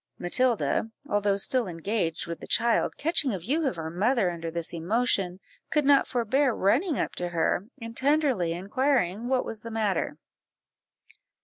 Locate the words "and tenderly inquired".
7.79-9.19